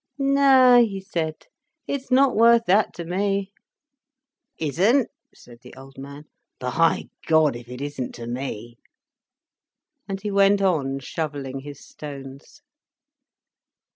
"No," 0.17 0.83
he 0.83 0.99
said. 0.99 1.45
"It's 1.85 2.09
not 2.09 2.35
worth 2.35 2.65
that 2.65 2.91
to 2.95 3.05
me." 3.05 3.51
"Isn't?" 4.57 5.11
said 5.31 5.59
the 5.61 5.75
old 5.75 5.99
man. 5.99 6.23
"By 6.59 7.09
God, 7.27 7.55
if 7.55 7.69
it 7.69 7.81
isn't 7.81 8.15
to 8.15 8.25
me!" 8.25 8.77
And 10.09 10.19
he 10.19 10.31
went 10.31 10.59
on 10.63 10.97
shovelling 11.01 11.59
his 11.59 11.85
stones. 11.85 12.63